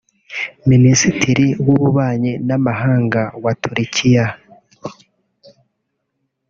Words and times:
Minisitiri 0.71 1.47
w’Ububanyi 1.65 2.31
n’Amahanga 2.47 3.21
wa 3.43 3.53
Turukiya 3.61 4.25